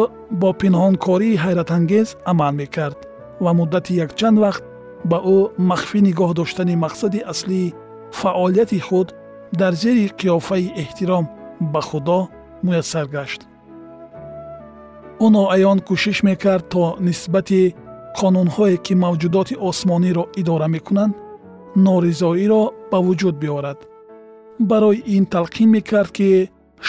бо 0.41 0.49
пинҳонкории 0.61 1.41
ҳайратангез 1.43 2.07
амал 2.31 2.53
мекард 2.61 2.99
ва 3.43 3.51
муддати 3.59 3.93
якчанд 4.05 4.37
вақт 4.45 4.63
ба 5.09 5.17
ӯ 5.35 5.39
махфӣ 5.69 5.99
нигоҳ 6.07 6.31
доштани 6.39 6.75
мақсади 6.85 7.25
аслии 7.31 7.73
фаъолияти 8.19 8.79
худ 8.87 9.07
дар 9.59 9.73
зери 9.81 10.05
қиёфаи 10.19 10.73
эҳтиром 10.83 11.25
ба 11.73 11.81
худо 11.89 12.19
муяссар 12.65 13.05
гашт 13.15 13.41
ӯ 15.25 15.27
ноаён 15.35 15.79
кӯшиш 15.87 16.17
мекард 16.29 16.65
то 16.73 16.83
нисбати 17.07 17.61
қонунҳое 18.19 18.77
ки 18.85 18.93
мавҷудоти 19.03 19.55
осмониро 19.69 20.23
идора 20.41 20.67
мекунанд 20.75 21.13
норизоиро 21.85 22.63
ба 22.91 22.97
вуҷуд 23.05 23.35
биёрад 23.41 23.79
барои 24.69 25.03
ин 25.15 25.23
талқин 25.33 25.69
мекард 25.77 26.11
ки 26.17 26.29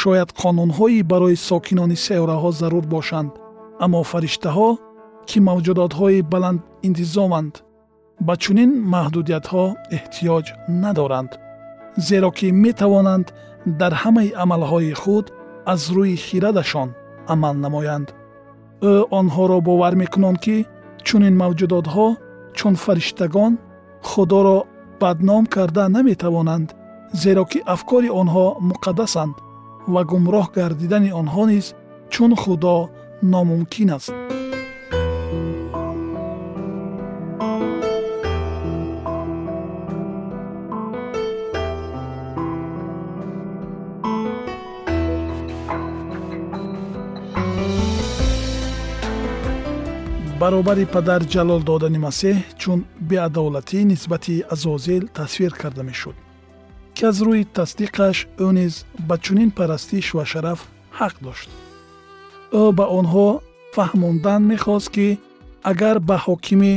шояд 0.00 0.30
қонунҳои 0.42 1.02
барои 1.12 1.36
сокинони 1.48 1.96
сайёраҳо 2.06 2.50
зарур 2.60 2.84
бошанд 2.94 3.32
аммо 3.84 4.00
фариштаҳо 4.12 4.68
ки 5.28 5.38
мавҷудотҳои 5.48 6.26
баландинтизоманд 6.32 7.54
ба 8.26 8.34
чунин 8.42 8.70
маҳдудиятҳо 8.94 9.64
эҳтиёҷ 9.96 10.46
надоранд 10.82 11.32
зеро 12.08 12.30
ки 12.38 12.46
метавонанд 12.64 13.26
дар 13.80 13.92
ҳамаи 14.02 14.34
амалҳои 14.44 14.92
худ 15.02 15.26
аз 15.72 15.82
рӯи 15.96 16.16
хирадашон 16.26 16.88
амал 17.32 17.54
намоянд 17.64 18.08
ӯ 18.90 18.94
онҳоро 19.18 19.58
бовар 19.68 19.94
мекунанд 20.02 20.38
ки 20.44 20.56
чунин 21.06 21.34
мавҷудотҳо 21.42 22.06
чун 22.58 22.74
фариштагон 22.84 23.52
худоро 24.08 24.58
бадном 25.00 25.44
карда 25.54 25.84
наметавонанд 25.96 26.68
зеро 27.22 27.44
ки 27.50 27.58
афкори 27.74 28.10
онҳо 28.20 28.46
муқаддасанд 28.70 29.34
ва 29.92 30.02
гумроҳ 30.10 30.46
гардидани 30.58 31.10
онҳо 31.20 31.42
низ 31.52 31.66
чун 32.12 32.30
худо 32.42 32.76
номумкин 33.32 33.90
аст 33.96 34.12
баробари 50.42 50.86
падар 50.94 51.22
ҷалол 51.32 51.62
додани 51.70 52.00
масеҳ 52.06 52.36
чун 52.60 52.80
беадолатӣ 53.10 53.78
нисбати 53.92 54.36
азозил 54.54 55.04
тасвир 55.18 55.52
карда 55.62 55.82
мешуд 55.90 56.16
ки 56.94 57.02
аз 57.10 57.16
рӯи 57.26 57.42
тасдиқаш 57.56 58.16
ӯ 58.46 58.48
низ 58.58 58.74
ба 59.08 59.16
чунин 59.24 59.50
парастиш 59.58 60.06
ва 60.16 60.24
шараф 60.32 60.60
ҳақ 60.98 61.14
дошт. 61.24 61.48
Ӯ 62.60 62.64
ба 62.78 62.84
онҳо 62.98 63.28
фаҳмондан 63.74 64.42
мехост 64.52 64.88
ки 64.94 65.08
агар 65.70 65.96
ба 66.08 66.16
ҳокими 66.26 66.74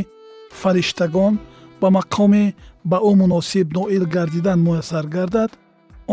фариштагон 0.62 1.34
ба 1.82 1.88
мақоми 1.98 2.46
ба 2.92 2.98
ӯ 3.10 3.12
муносиб 3.22 3.68
ноил 3.78 4.06
гардидан 4.16 4.60
муяссар 4.68 5.06
гардад 5.16 5.52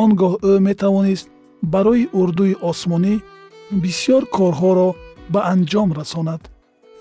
он 0.03 0.11
гоҳ 0.21 0.33
ӯ 0.51 0.53
метавонист 0.69 1.27
барои 1.73 2.05
урдуи 2.21 2.55
осмонӣ 2.71 3.15
бисьёр 3.83 4.23
корҳоро 4.37 4.89
ба 5.33 5.41
анҷом 5.53 5.91
расонад 6.01 6.43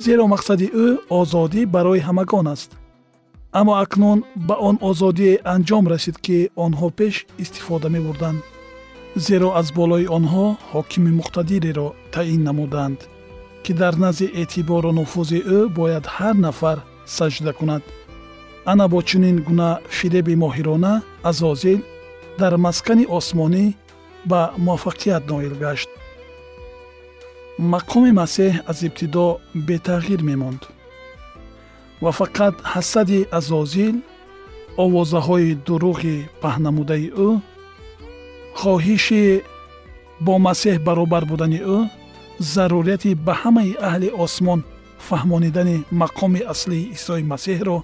зеро 0.05 0.25
мақсади 0.33 0.67
ӯ 0.85 0.87
озодӣ 1.19 1.61
барои 1.73 2.05
ҳамагон 2.07 2.47
аст. 2.53 2.69
Аммо 3.59 3.73
акнун 3.83 4.19
ба 4.47 4.55
он 4.69 4.75
озодие 4.89 5.35
анҷом 5.53 5.83
расид 5.93 6.17
ки 6.25 6.37
онҳо 6.65 6.87
пеш 6.99 7.15
истифода 7.43 7.87
мебурданд. 7.95 8.41
Зеро 9.25 9.49
аз 9.59 9.67
болои 9.79 10.05
онҳо 10.17 10.45
ҳокими 10.73 11.11
муқтадиреро 11.19 11.87
таъин 12.13 12.41
намуданд 12.49 12.99
ки 13.63 13.71
дар 13.81 13.93
назди 14.03 14.27
эътибору 14.41 14.91
нуфузи 14.99 15.39
ӯ 15.57 15.59
бояд 15.77 16.05
ҳар 16.15 16.35
нафар 16.45 16.77
саҷда 17.17 17.51
кунад. 17.59 17.83
Ана 18.71 18.85
бо 18.91 18.99
чунин 19.09 19.37
гуна 19.47 19.69
фиреби 19.97 20.35
моҳирона 20.43 20.93
азозил 21.29 21.79
дар 22.41 22.53
маскани 22.65 23.05
осмонӣ 23.17 23.65
ба 24.31 24.41
муваффақият 24.65 25.23
ноил 25.31 25.55
гашт 25.65 25.89
мақоми 27.61 28.11
масеҳ 28.21 28.53
аз 28.71 28.79
ибтидо 28.87 29.39
бетағйир 29.67 30.21
мемонд. 30.29 30.61
Ва 32.03 32.11
фақат 32.19 32.55
ҳасади 32.73 33.19
азозил 33.37 33.95
овозаҳои 34.83 35.57
дурӯғи 35.65 36.17
паҳнамудаи 36.41 37.07
ӯ 37.27 37.29
хоҳиши 38.59 39.23
бо 40.25 40.33
масеҳ 40.47 40.75
баробар 40.87 41.23
будани 41.31 41.59
ӯ 41.77 41.79
зарурияти 42.53 43.11
ба 43.25 43.33
ҳамаи 43.41 43.71
аҳли 43.89 44.09
осмон 44.23 44.59
фаҳмонидани 45.07 45.77
мақоми 46.01 46.41
аслии 46.53 46.89
исои 46.95 47.23
масеҳро 47.31 47.77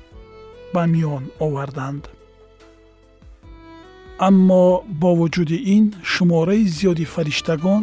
ба 0.73 0.83
миён 0.93 1.23
оварданд. 1.45 2.03
Аммо 4.27 4.65
бо 5.01 5.09
вуҷуди 5.19 5.57
ин 5.75 5.85
шумораи 6.11 6.63
зиёди 6.77 7.05
фариштагон 7.13 7.81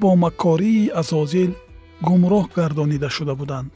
бо 0.00 0.10
макории 0.24 0.90
азозил 1.00 1.50
гумроҳ 2.06 2.44
гардонида 2.56 3.08
шуда 3.16 3.34
буданд. 3.40 3.72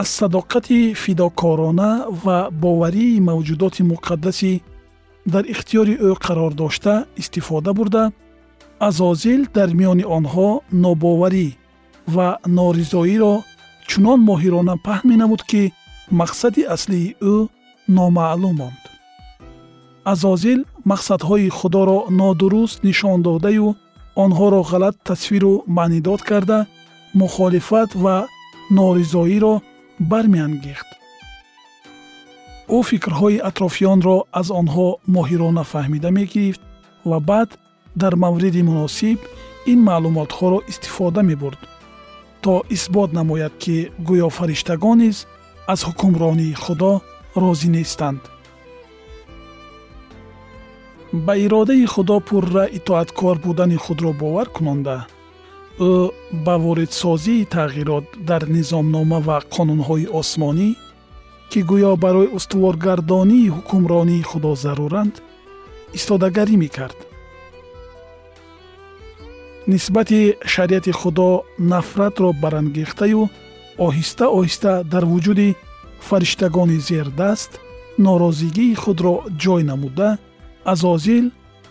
Аз 0.00 0.08
садоқати 0.20 0.94
фидокорона 0.94 1.90
ва 2.24 2.38
боварии 2.62 3.20
мавҷудоти 3.28 3.82
муқаддаси 3.92 4.52
дар 5.32 5.44
ихтиёри 5.52 5.94
ӯ 6.08 6.10
қарор 6.24 6.52
дошта 6.62 6.94
истифода 7.22 7.72
бурда 7.78 8.04
азозил 8.88 9.40
дар 9.56 9.68
миёни 9.78 10.04
онҳо 10.18 10.48
нобоварӣ 10.82 11.48
ва 12.14 12.28
норизоиро 12.56 13.34
чунон 13.90 14.20
моҳирона 14.30 14.74
паҳн 14.86 15.06
менамуд 15.12 15.42
ки 15.50 15.62
мақсади 16.20 16.62
аслии 16.74 17.14
ӯ 17.32 17.36
номаълум 17.96 18.54
монд. 18.60 18.82
Азозил 20.12 20.60
мақсадҳои 20.90 21.48
худоро 21.58 21.98
нодуруст 22.20 22.78
нишон 22.86 23.18
додаю 23.26 23.68
онҳоро 24.24 24.60
ғалат 24.70 24.96
тасвиру 25.08 25.54
маънидод 25.76 26.20
карда 26.30 26.58
мухолифат 27.20 27.90
ва 28.02 28.16
норизоиро 28.76 29.54
бармеангехт. 30.10 30.88
Ӯ 32.76 32.78
фикрҳои 32.88 33.42
атрофиёнро 33.48 34.16
аз 34.40 34.48
онҳо 34.60 34.88
моҳирона 35.14 35.64
фаҳмида 35.72 36.10
мегирифт 36.18 36.62
ва 37.10 37.18
баъд 37.30 37.50
дар 38.02 38.14
мавриди 38.24 38.62
муносиб 38.70 39.18
ин 39.72 39.78
маълумотҳоро 39.88 40.58
истифода 40.70 41.22
мебурд 41.30 41.60
то 42.42 42.52
исбот 42.76 43.10
намояд 43.18 43.54
ки 43.62 43.76
гӯё 44.08 44.28
фариштагон 44.38 44.98
низ 45.02 45.16
аз 45.72 45.80
ҳукмронии 45.88 46.58
худо 46.64 46.92
розӣ 47.42 47.68
нестанд 47.76 48.20
ба 51.12 51.36
иродаи 51.36 51.86
худо 51.86 52.20
пурра 52.20 52.64
итоаткор 52.78 53.38
будани 53.38 53.76
худро 53.76 54.12
бовар 54.12 54.48
кунонда. 54.48 55.06
Ӯ 55.78 56.10
ба 56.44 56.58
воридсозии 56.58 57.46
тағйирот 57.54 58.06
дар 58.28 58.42
низомнома 58.48 59.20
ва 59.20 59.38
қонунҳои 59.54 60.10
осмонӣ 60.20 60.70
ки 61.50 61.60
гӯё 61.70 61.96
барои 61.96 62.32
устуворгардонии 62.38 63.52
ҳукмронии 63.56 64.22
худо 64.30 64.54
заруранд 64.54 65.14
истодагарӣ 65.98 66.56
мекард. 66.56 66.98
Нисбати 69.66 70.36
шариати 70.44 70.92
худо 71.00 71.44
нафратро 71.58 72.32
барангехтаю 72.42 73.22
оҳиста 73.86 74.26
оҳиста 74.38 74.72
дар 74.92 75.04
вуҷуди 75.12 75.56
фариштагони 76.08 76.78
зердаст 76.88 77.52
норозигии 77.98 78.74
худро 78.82 79.14
ҷой 79.42 79.62
намуда 79.70 80.08
азозил 80.72 81.26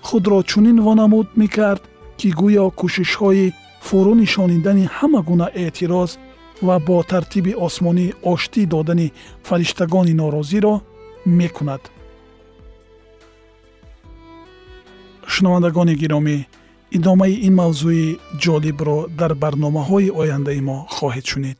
худро 0.07 0.39
чунин 0.49 0.77
вонамуд 0.85 1.27
мекард 1.41 1.83
ки 2.19 2.27
гӯё 2.39 2.65
кӯшишҳои 2.79 3.47
фурӯ 3.85 4.13
нишонидани 4.21 4.85
ҳама 4.97 5.21
гуна 5.29 5.47
эътироз 5.63 6.11
ва 6.67 6.75
бо 6.87 6.97
тартиби 7.11 7.53
осмонӣ 7.65 8.07
оштӣ 8.31 8.61
додани 8.73 9.07
фариштагони 9.47 10.13
норозиро 10.21 10.73
мекунад. 11.39 11.83
Шунавандагони 15.33 15.95
гиромӣ 16.01 16.37
идомаи 16.97 17.35
ин 17.47 17.53
мавзӯи 17.61 18.07
ҷолибро 18.43 18.97
дар 19.19 19.31
барномаҳои 19.43 20.13
ояндаи 20.21 20.61
мо 20.67 20.77
хоҳед 20.95 21.25
шунид 21.31 21.59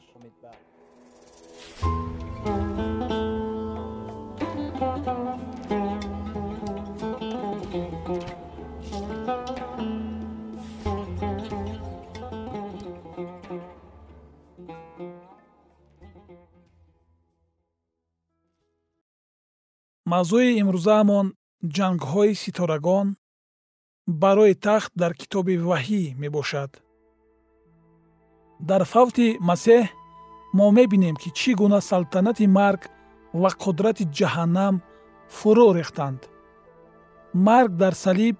Мавзӯи 20.21 20.51
имрӯзаамон 20.61 21.27
ҷангҳои 21.75 22.33
ситорагон 22.43 23.07
барои 24.21 24.53
тахт 24.65 24.91
дар 25.01 25.13
китоби 25.21 25.55
ваҳӣ 25.69 26.03
мебошад. 26.21 26.71
Дар 28.69 28.81
фавти 28.91 29.27
масеҳ 29.49 29.83
мо 30.57 30.65
мебинем 30.77 31.15
ки 31.21 31.29
чӣ 31.39 31.51
гуна 31.59 31.79
салтанати 31.89 32.45
марг 32.59 32.81
ва 33.41 33.49
қудрати 33.63 34.03
ҷаҳаннам 34.17 34.75
фурӯ 35.37 35.67
рехтанд. 35.77 36.21
Марг 37.47 37.71
дар 37.81 37.93
салиб 38.05 38.37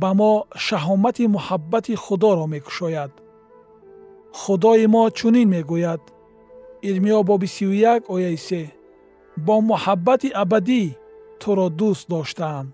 ба 0.00 0.10
мо 0.18 0.32
шаҳомати 0.66 1.24
муҳаббати 1.34 1.94
худоро 2.04 2.46
мекушояд. 2.54 3.12
Худои 4.40 4.86
мо 4.94 5.02
чунин 5.18 5.48
мегӯяд. 5.54 6.02
Ирмиё 6.88 7.20
боби 7.28 7.48
сию 7.54 7.72
як 7.92 8.02
ояи 8.14 8.38
се 8.48 8.62
бо 9.46 9.54
муҳаббати 9.70 10.28
абадӣ 10.42 10.82
туро 11.42 11.66
дӯст 11.80 12.04
доштаам. 12.12 12.66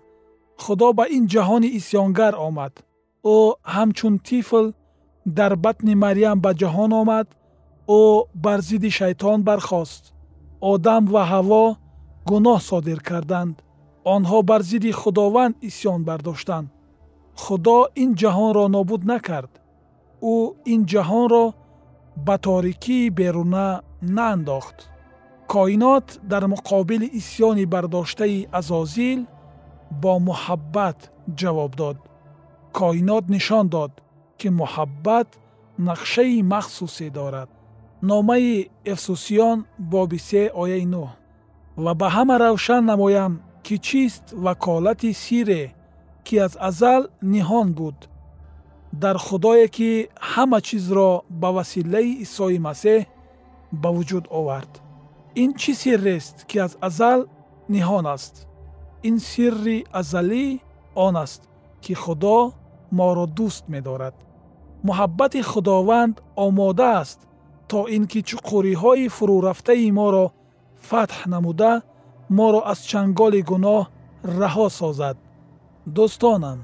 Худо 0.63 0.87
ба 0.97 1.05
ин 1.17 1.23
ҷаҳони 1.33 1.69
исьёнгар 1.79 2.33
омад. 2.47 2.73
Ӯ 3.35 3.37
ҳамчун 3.75 4.15
тифл 4.27 4.65
дар 5.37 5.53
батни 5.65 5.93
марьям 6.03 6.37
ба 6.45 6.51
ҷаҳон 6.61 6.91
омад. 7.01 7.27
Ӯ 7.99 8.01
бар 8.43 8.59
зидди 8.67 8.91
шайтон 8.99 9.39
бархост. 9.47 10.03
Одам 10.71 11.03
ва 11.13 11.23
ҳаво 11.31 11.63
гуноҳ 12.29 12.59
содир 12.69 12.99
карданд. 13.09 13.55
Онҳо 14.15 14.37
бар 14.49 14.61
зидди 14.69 14.91
худованд 15.01 15.55
исьён 15.69 15.99
бардоштанд 16.09 16.67
худо 17.43 17.77
ин 18.03 18.09
ҷаҳонро 18.21 18.65
нобуд 18.75 19.01
накард. 19.11 19.51
Ӯ 20.33 20.35
ин 20.73 20.81
ҷаҳонро 20.91 21.45
ба 22.25 22.35
торикии 22.47 23.09
беруна 23.19 23.67
наандохт 24.15 24.77
коинот 25.47 26.19
дар 26.23 26.43
муқобили 26.47 27.07
исьёни 27.19 27.65
бардоштаи 27.65 28.47
азозил 28.51 29.19
бо 30.01 30.19
муҳаббат 30.19 30.99
ҷавоб 31.39 31.71
дод. 31.75 31.97
Коинот 32.77 33.25
нишон 33.29 33.65
дод 33.75 33.91
ки 34.39 34.47
муҳаббат 34.59 35.29
нақшаи 35.87 36.41
махсусе 36.53 37.09
дорад. 37.09 37.49
Номаи 38.01 38.69
эфсусиён 38.91 39.65
боби 39.91 40.19
се 40.29 40.51
ояи 40.61 40.85
нӯ 40.93 41.05
ва 41.83 41.93
ба 41.99 42.07
ҳама 42.15 42.35
равшан 42.39 42.83
намоям 42.85 43.33
ки 43.65 43.75
чист 43.87 44.23
ваколати 44.45 45.11
сирре 45.13 45.63
ки 46.25 46.35
аз 46.45 46.53
азал 46.69 47.03
ниҳон 47.33 47.67
буд. 47.77 47.97
Дар 49.03 49.17
худое 49.25 49.67
ки 49.67 49.91
ҳама 50.31 50.59
чизро 50.67 51.11
ба 51.41 51.49
василаи 51.57 52.17
исои 52.25 52.57
масеҳ 52.67 52.99
ба 53.81 53.89
вуҷуд 53.95 54.25
овард 54.39 54.84
ин 55.43 55.51
чӣ 55.59 55.73
сиррест 55.81 56.35
ки 56.49 56.57
аз 56.65 56.73
азал 56.87 57.21
ниҳон 57.73 58.05
аст. 58.15 58.35
Ин 59.07 59.17
сирри 59.29 59.79
азалӣ 59.99 60.45
он 61.05 61.15
аст 61.25 61.41
ки 61.83 61.93
худо 62.03 62.37
моро 62.97 63.25
дӯст 63.37 63.63
медорад. 63.73 64.15
Муҳаббати 64.87 65.41
худованд 65.51 66.15
омода 66.45 66.89
аст 67.01 67.19
то 67.69 67.79
ин 67.95 68.03
ки 68.11 68.19
чуқуриҳои 68.29 69.07
фурӯрафтаи 69.15 69.91
моро 69.99 70.25
фатҳ 70.87 71.19
намуда 71.33 71.73
моро 72.37 72.59
аз 72.71 72.79
чанголи 72.89 73.41
гуноҳ 73.51 73.81
раҳо 74.39 74.67
созад. 74.79 75.17
Дӯстонам 75.95 76.59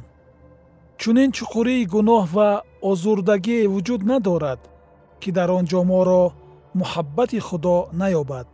чунин 1.02 1.30
чуқурии 1.38 1.90
гуноҳ 1.94 2.24
ва 2.36 2.50
озурдагие 2.90 3.70
вуҷуд 3.74 4.02
надорад 4.12 4.62
ки 5.22 5.30
дар 5.38 5.50
он 5.58 5.66
ҷо 5.72 5.82
моро 5.92 6.24
муҳаббати 6.80 7.40
худо 7.48 7.76
наёбад 8.02 8.48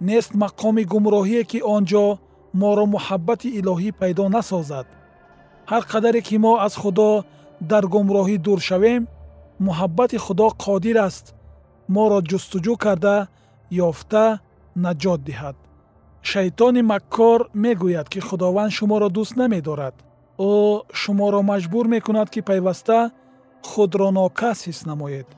нест 0.00 0.32
мақоми 0.34 0.84
гумроҳие 0.92 1.42
ки 1.50 1.58
он 1.74 1.82
ҷо 1.90 2.18
моро 2.60 2.84
муҳаббати 2.94 3.48
илоҳӣ 3.58 3.90
пайдо 4.00 4.24
насозад. 4.36 4.86
ҳар 5.70 5.82
қадаре 5.92 6.20
ки 6.28 6.36
мо 6.44 6.52
аз 6.66 6.74
худо 6.82 7.24
дар 7.70 7.84
гумроҳӣ 7.94 8.36
дур 8.46 8.60
шавем 8.68 9.02
муҳаббати 9.66 10.16
худо 10.24 10.46
қодир 10.64 10.96
аст. 11.08 11.26
моро 11.94 12.18
ҷустуҷӯ 12.30 12.74
карда 12.84 13.16
ёфта 13.88 14.24
наҷот 14.84 15.20
диҳад. 15.28 15.56
шайтони 16.30 16.82
маккор 16.92 17.40
мегӯяд 17.64 18.08
ки 18.12 18.20
худованд 18.28 18.72
шуморо 18.78 19.08
дӯст 19.16 19.34
намедорад. 19.42 19.94
ӯ 20.50 20.54
шуморо 21.00 21.40
маҷбур 21.50 21.84
мекунад 21.94 22.28
ки 22.34 22.40
пайваста 22.48 22.98
худро 23.68 24.08
нокас 24.18 24.58
ҳис 24.66 24.80
намоед. 24.90 25.28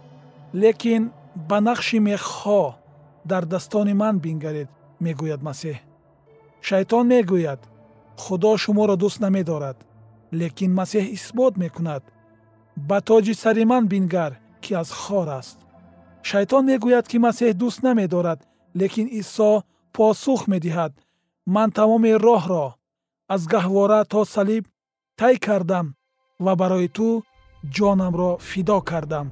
лекин 0.63 1.03
ба 1.49 1.59
нақши 1.69 1.99
мехҳо 2.11 2.63
дардастони 3.29 3.95
ман 4.03 4.19
бингаред 4.25 4.69
мегӯяд 5.05 5.41
масеҳ. 5.49 5.77
Шайтон 6.69 7.05
мегӯяд 7.13 7.61
худо 8.23 8.51
шуморо 8.63 8.97
дӯст 9.03 9.19
намедорад 9.25 9.79
лекин 10.41 10.73
масеҳ 10.81 11.05
исбот 11.17 11.55
мекунад. 11.63 12.03
Ба 12.89 12.99
тоҷи 13.09 13.35
сари 13.43 13.65
ман 13.73 13.85
бингар 13.93 14.33
ки 14.63 14.71
аз 14.83 14.91
хор 15.03 15.29
аст. 15.41 15.59
Шайтон 16.29 16.63
мегӯяд 16.71 17.07
ки 17.11 17.19
масеҳ 17.27 17.51
дӯст 17.61 17.81
намедорад 17.87 18.41
лекин 18.81 19.07
исо 19.21 19.51
посух 19.97 20.41
медиҳад. 20.53 20.93
Ман 21.55 21.69
тамоми 21.79 22.13
роҳро 22.27 22.67
аз 23.35 23.43
гаҳвора 23.53 24.01
то 24.13 24.21
салиб 24.35 24.65
тай 25.19 25.35
кардам 25.47 25.87
ва 26.45 26.53
барои 26.61 26.89
ту 26.97 27.09
ҷонамро 27.77 28.33
фидо 28.49 28.79
кардам. 28.91 29.27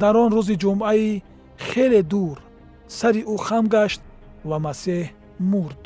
Дар 0.00 0.14
он 0.22 0.30
рӯзи 0.36 0.56
ҷумъаи 0.62 1.22
хеле 1.68 2.02
дур 2.12 2.36
сари 2.88 3.22
ӯ 3.34 3.36
хам 3.46 3.64
гашт 3.74 4.00
ва 4.48 4.56
масеҳ 4.66 5.04
мурд. 5.50 5.82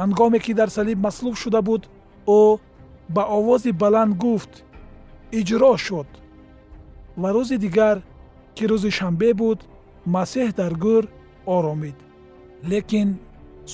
ҳангоме 0.00 0.38
ки 0.44 0.52
дар 0.58 0.68
салиб 0.76 0.98
маслуб 1.06 1.34
шуда 1.42 1.60
буд 1.68 1.82
ӯ 2.40 2.42
ба 3.14 3.22
овози 3.36 3.72
баланд 3.82 4.12
гуфт 4.24 4.52
иҷро 5.38 5.72
шуд 5.86 6.10
ва 7.20 7.28
рӯзи 7.36 7.56
дигар 7.64 7.96
ки 8.56 8.64
рӯзи 8.70 8.90
шанбе 8.98 9.30
буд 9.40 9.58
масеҳ 10.16 10.48
дар 10.60 10.72
гӯр 10.84 11.04
оромид. 11.56 11.98
Лекин 12.70 13.08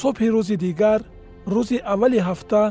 субҳи 0.01 0.29
рӯзи 0.37 0.57
дигар 0.67 1.01
рӯзи 1.55 1.79
аввали 1.93 2.21
ҳафта 2.29 2.63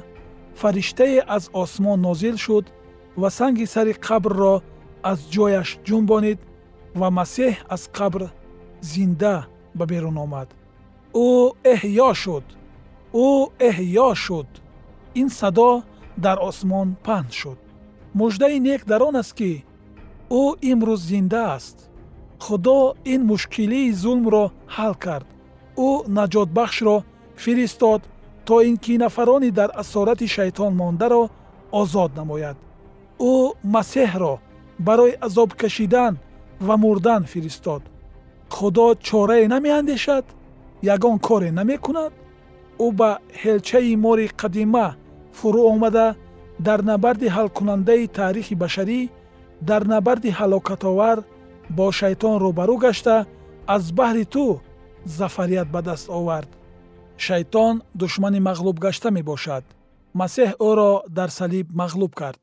фариштае 0.61 1.19
аз 1.35 1.43
осмон 1.61 1.99
нозил 2.07 2.37
шуд 2.45 2.65
ва 3.21 3.29
санги 3.37 3.65
сари 3.73 3.93
қабрро 4.07 4.55
аз 5.11 5.19
ҷояш 5.33 5.69
ҷунбонид 5.87 6.39
ва 6.99 7.07
масеҳ 7.19 7.53
аз 7.75 7.83
қабр 7.97 8.21
зинда 8.81 9.45
ба 9.75 9.85
берун 9.85 10.17
омад. 10.17 10.49
Ӯ 11.13 11.27
эҳьё 11.73 12.09
шуд. 12.21 12.45
Ӯ 13.13 13.27
эҳьё 13.69 14.09
шуд. 14.23 14.49
Ин 15.15 15.29
садо 15.29 15.71
дар 16.17 16.37
осмон 16.49 16.89
паҳн 17.05 17.27
шуд. 17.39 17.59
Муждаи 18.13 18.59
нек 18.59 18.81
дар 18.85 19.01
он 19.07 19.15
аст 19.21 19.33
ки 19.39 19.51
ӯ 20.41 20.43
имрӯз 20.71 21.01
зинда 21.11 21.43
аст. 21.57 21.77
Худо 22.39 22.95
ин 23.13 23.21
мушкилии 23.29 23.91
зулмро 24.01 24.43
ҳал 24.75 24.93
кард. 25.05 25.27
Ӯ 25.87 25.89
наҷотбахшро 26.17 26.95
фиристод 27.43 28.01
то 28.47 28.55
ин 28.69 28.77
ки 28.83 28.93
нафарони 28.97 29.51
дар 29.59 29.69
асорати 29.81 30.27
шайтон 30.35 30.71
мондаро 30.75 31.23
озод 31.71 32.11
намояд. 32.19 32.57
Ӯ 33.19 33.33
масеҳро 33.75 34.33
барои 34.87 35.13
азоб 35.27 35.49
кашидан 35.61 36.13
ва 36.67 36.75
мурдан 36.83 37.23
фиристод 37.33 37.83
худо 38.55 38.95
чорае 39.07 39.47
намеандешад 39.47 40.25
ягон 40.93 41.19
коре 41.27 41.51
намекунад. 41.51 42.13
Ӯ 42.85 42.87
ба 42.99 43.09
ҳелчаи 43.41 43.95
мори 44.03 44.27
қадима 44.41 44.87
фурӯ 45.37 45.61
омада 45.73 46.07
дар 46.67 46.79
набарди 46.89 47.27
ҳалкунандаи 47.35 48.07
таърихи 48.17 48.55
башарӣ 48.63 49.01
дар 49.69 49.81
набарди 49.93 50.29
ҳалокатовар 50.39 51.17
бо 51.77 51.85
шайтон 51.99 52.35
рӯбарӯ 52.43 52.75
гашта 52.85 53.15
аз 53.75 53.83
баҳри 53.99 54.25
ту 54.33 54.45
зафарият 55.05 55.67
ба 55.71 55.81
даст 55.81 56.09
овард. 56.19 56.49
Шайтон 57.25 57.75
душмани 58.01 58.39
мағлуб 58.39 58.77
гашта 58.85 59.09
мебошад. 59.17 59.63
Масеҳ 60.19 60.49
ӯро 60.69 60.91
дар 61.17 61.29
салиб 61.39 61.67
мағлуб 61.81 62.13
кард. 62.21 62.39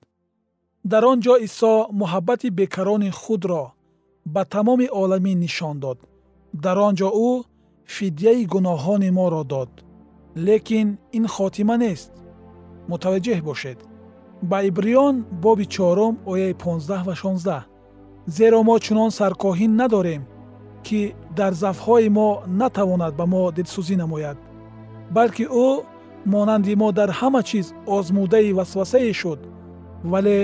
Дар 0.85 1.05
он 1.05 1.19
ҷо 1.25 1.35
исо 1.47 1.88
муҳаббати 2.01 2.49
бекарони 2.59 3.11
худро 3.11 3.64
ба 4.25 4.45
тамоми 4.45 4.89
оламин 4.93 5.39
нишон 5.39 5.81
дод. 5.81 5.99
Дар 6.53 6.79
он 6.79 6.95
ҷо 7.01 7.09
ӯ 7.29 7.45
фидяи 7.95 8.45
гуноҳони 8.53 9.11
моро 9.11 9.43
дод. 9.45 9.71
Лекин 10.47 10.89
ин 11.17 11.27
хотима 11.35 11.77
нест. 11.85 12.11
Мутаваҷҷеҳ 12.91 13.41
бошед. 13.49 13.79
Ба 14.51 14.59
ибриён 14.69 15.15
боби 15.45 15.67
чорум 15.67 16.15
ояи 16.33 16.55
15 16.55 17.07
ва 17.07 17.15
16 17.15 17.65
зеро 18.27 18.63
мо 18.63 18.79
чунон 18.79 19.11
саркоҳӣ 19.19 19.67
надорем 19.81 20.23
ки 20.87 21.01
дар 21.39 21.53
зафҳои 21.63 22.09
мо 22.09 22.29
натавонад 22.61 23.15
ба 23.17 23.27
мо 23.27 23.43
дилсӯзӣ 23.57 23.97
намояд. 24.03 24.39
Балки 25.17 25.45
ӯ 25.67 25.69
монанди 26.33 26.75
мо 26.83 26.89
дар 26.99 27.11
ҳама 27.19 27.43
чиз 27.49 27.67
озмудаи 27.97 28.53
васвасае 28.59 29.13
шуд 29.21 29.41
вале 30.13 30.39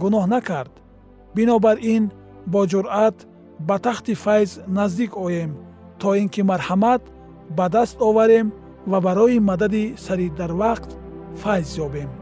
гуноҳ 0.00 0.24
накард. 0.34 0.72
Бинобар 1.36 1.76
ин 1.94 2.04
бо 2.46 2.66
ҷуръат 2.66 3.16
ба 3.68 3.78
тахти 3.78 4.14
файз 4.14 4.60
наздик 4.68 5.16
оем 5.16 5.52
то 6.00 6.14
ин 6.14 6.28
ки 6.28 6.42
марҳамат 6.42 7.02
ба 7.56 7.68
даст 7.68 7.96
оварем 8.08 8.52
ва 8.86 9.00
барои 9.00 9.38
мадади 9.40 9.94
сари 10.04 10.28
дар 10.38 10.52
вақт 10.62 10.90
файз 11.42 11.68
ёбем 11.86 12.21